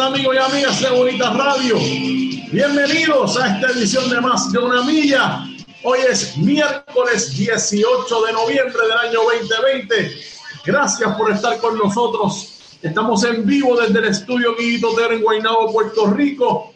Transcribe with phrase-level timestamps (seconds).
[0.00, 1.76] amigos y amigas de Bonita Radio.
[2.50, 5.44] Bienvenidos a esta edición de Más de una Milla.
[5.84, 10.20] Hoy es miércoles 18 de noviembre del año 2020.
[10.64, 12.78] Gracias por estar con nosotros.
[12.80, 16.72] Estamos en vivo desde el estudio Guillito Ter Guaynabo, Puerto Rico.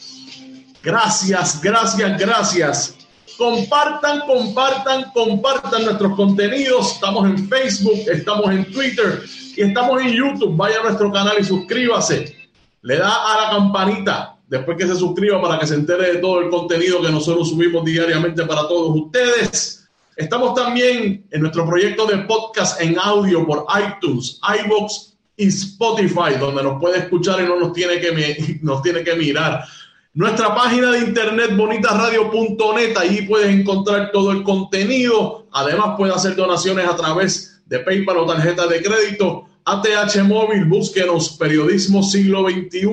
[0.82, 2.94] Gracias, gracias, gracias.
[3.38, 6.92] Compartan, compartan, compartan nuestros contenidos.
[6.92, 9.22] Estamos en Facebook, estamos en Twitter
[9.56, 10.54] y estamos en YouTube.
[10.56, 12.43] Vaya a nuestro canal y suscríbase.
[12.84, 16.42] Le da a la campanita después que se suscriba para que se entere de todo
[16.42, 19.88] el contenido que nosotros subimos diariamente para todos ustedes.
[20.16, 26.62] Estamos también en nuestro proyecto de podcast en audio por iTunes, iBox y Spotify, donde
[26.62, 29.64] nos puede escuchar y no nos tiene que, nos tiene que mirar.
[30.12, 35.46] Nuestra página de internet bonitasradio.net, ahí puedes encontrar todo el contenido.
[35.52, 39.48] Además, puedes hacer donaciones a través de PayPal o tarjeta de crédito.
[39.66, 42.86] ATH Móvil, búsquenos Periodismo Siglo XXI.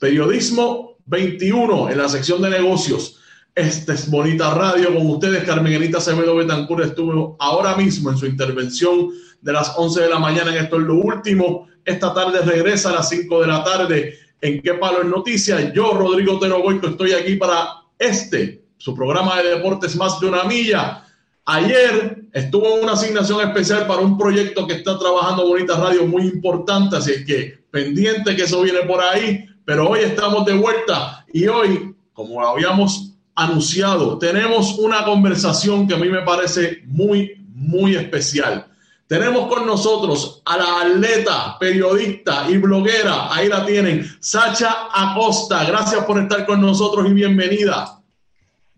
[0.00, 3.18] Periodismo 21 en la sección de negocios.
[3.54, 5.44] Este es Bonita Radio con ustedes.
[5.44, 9.10] Carmenita Acevedo Betancur estuvo ahora mismo en su intervención
[9.42, 11.68] de las 11 de la mañana en esto es lo último.
[11.84, 15.70] Esta tarde regresa a las 5 de la tarde en Qué Palo en Noticias.
[15.74, 20.44] Yo, Rodrigo Tero Goico, estoy aquí para este, su programa de deportes Más de una
[20.44, 21.03] Milla.
[21.46, 26.96] Ayer estuvo una asignación especial para un proyecto que está trabajando Bonita Radio muy importante,
[26.96, 31.94] así que pendiente que eso viene por ahí, pero hoy estamos de vuelta y hoy,
[32.14, 38.66] como habíamos anunciado, tenemos una conversación que a mí me parece muy, muy especial.
[39.06, 45.62] Tenemos con nosotros a la atleta, periodista y bloguera, ahí la tienen, Sacha Acosta.
[45.64, 48.00] Gracias por estar con nosotros y bienvenida.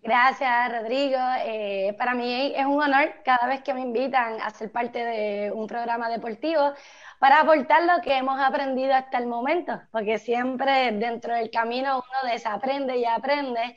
[0.06, 1.18] Gracias, Rodrigo.
[1.44, 5.50] Eh, para mí es un honor cada vez que me invitan a ser parte de
[5.50, 6.74] un programa deportivo
[7.18, 12.32] para aportar lo que hemos aprendido hasta el momento, porque siempre dentro del camino uno
[12.32, 13.76] desaprende y aprende.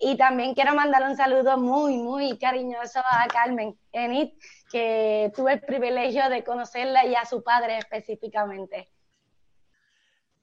[0.00, 4.34] Y también quiero mandar un saludo muy, muy cariñoso a Carmen Enit
[4.72, 8.88] que tuve el privilegio de conocerla y a su padre específicamente.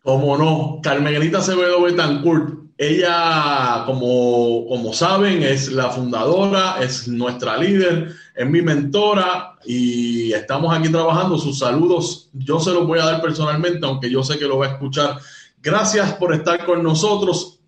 [0.02, 8.14] Como no, Carmenita Acevedo Betancourt, ella, como, como saben, es la fundadora, es nuestra líder,
[8.36, 11.38] es mi mentora y estamos aquí trabajando.
[11.38, 14.68] Sus saludos yo se los voy a dar personalmente, aunque yo sé que lo va
[14.68, 15.18] a escuchar.
[15.62, 17.60] Gracias por estar con nosotros.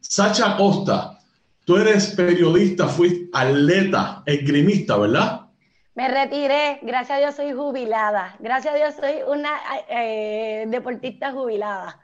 [0.00, 1.18] Sacha Costa,
[1.64, 5.40] tú eres periodista, fuiste atleta, esgrimista, ¿verdad?
[5.94, 9.50] Me retiré, gracias a Dios soy jubilada, gracias a Dios soy una
[9.88, 11.98] eh, deportista jubilada.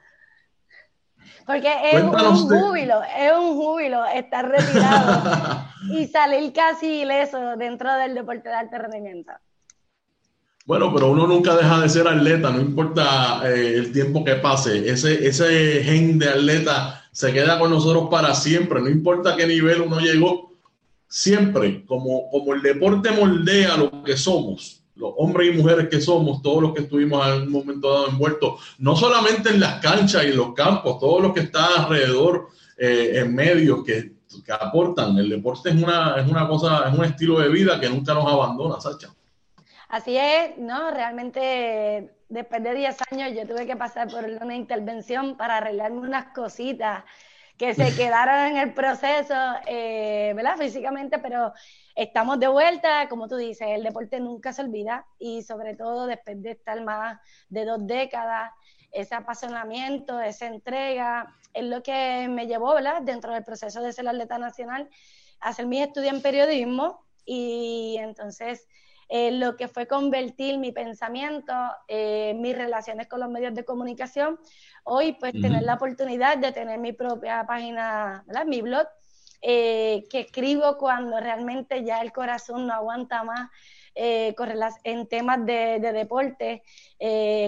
[1.46, 8.14] Porque es un júbilo, es un júbilo estar retirado y salir casi ileso dentro del
[8.14, 9.32] deporte de alto rendimiento.
[10.66, 14.90] Bueno, pero uno nunca deja de ser atleta, no importa eh, el tiempo que pase.
[14.90, 19.82] Ese, ese gen de atleta se queda con nosotros para siempre, no importa qué nivel
[19.82, 20.52] uno llegó,
[21.08, 26.42] siempre, como, como el deporte moldea lo que somos, los hombres y mujeres que somos,
[26.42, 30.32] todos los que estuvimos en un momento dado envueltos, no solamente en las canchas y
[30.32, 32.48] los campos, todos los que están alrededor,
[32.78, 34.12] eh, en medios que,
[34.44, 35.16] que, aportan.
[35.16, 38.30] El deporte es una, es una cosa, es un estilo de vida que nunca nos
[38.30, 39.08] abandona, Sacha.
[39.88, 40.90] Así es, ¿no?
[40.90, 46.34] Realmente después de 10 años yo tuve que pasar por una intervención para arreglarme unas
[46.34, 47.04] cositas
[47.58, 49.34] que se quedaron en el proceso,
[49.66, 50.56] eh, ¿verdad?
[50.58, 51.52] Físicamente, pero
[51.94, 56.42] estamos de vuelta, como tú dices, el deporte nunca se olvida y sobre todo después
[56.42, 57.18] de estar más
[57.48, 58.52] de dos décadas,
[58.92, 63.02] ese apasionamiento, esa entrega, es lo que me llevó, ¿verdad?
[63.02, 64.90] Dentro del proceso de ser atleta nacional,
[65.40, 68.68] a hacer mis estudios en periodismo y entonces
[69.08, 71.52] eh, lo que fue convertir mi pensamiento,
[71.88, 74.38] eh, mis relaciones con los medios de comunicación.
[74.84, 78.46] Hoy, pues, tener la oportunidad de tener mi propia página, ¿verdad?
[78.46, 78.86] mi blog,
[79.42, 83.50] eh, que escribo cuando realmente ya el corazón no aguanta más.
[83.96, 86.62] En temas de, deporte,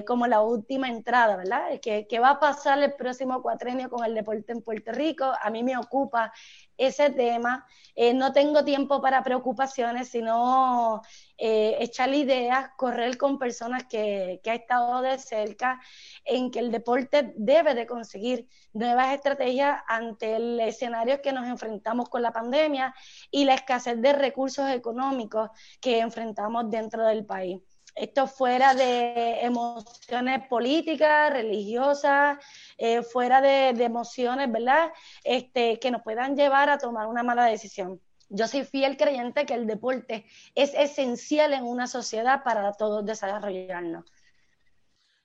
[0.06, 1.78] como la última entrada, ¿verdad?
[1.82, 5.32] ¿Qué, ¿Qué va a pasar el próximo cuatrenio con el deporte en Puerto Rico?
[5.40, 6.32] A mí me ocupa
[6.78, 7.66] ese tema.
[7.96, 11.02] Eh, no tengo tiempo para preocupaciones, sino
[11.36, 15.80] eh, echar ideas, correr con personas que, que ha estado de cerca,
[16.24, 22.08] en que el deporte debe de conseguir nuevas estrategias ante el escenario que nos enfrentamos
[22.08, 22.94] con la pandemia
[23.32, 25.50] y la escasez de recursos económicos
[25.80, 26.37] que enfrentamos
[26.70, 27.60] dentro del país
[28.00, 32.38] esto fuera de emociones políticas, religiosas,
[32.76, 34.90] eh, fuera de, emociones, ¿verdad?
[35.24, 38.00] Este, que nos puedan llevar a tomar una mala decisión.
[38.28, 44.04] Yo soy fiel creyente que el deporte es esencial en una sociedad para todos desarrollarnos.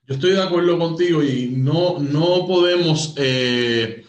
[0.08, 4.04] Yo estoy de acuerdo contigo y no, no podemos eh,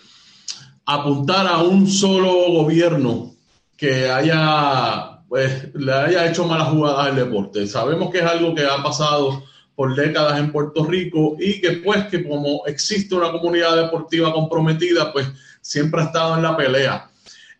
[0.87, 3.35] apuntar a un solo gobierno
[3.77, 7.67] que haya, pues, le haya hecho malas jugadas al deporte.
[7.67, 9.43] Sabemos que es algo que ha pasado
[9.75, 15.13] por décadas en Puerto Rico y que pues que como existe una comunidad deportiva comprometida,
[15.13, 15.27] pues
[15.61, 17.11] siempre ha estado en la pelea.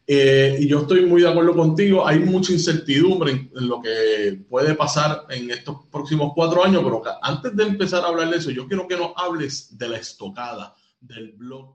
[0.07, 4.75] Eh, y yo estoy muy de acuerdo contigo, hay mucha incertidumbre en, lo que puede
[4.75, 8.69] pasar en estos próximos cuatro años, pero antes de empezar a hablar de eso, yo
[8.69, 11.75] quiero que nos hables de la estocada, del blog.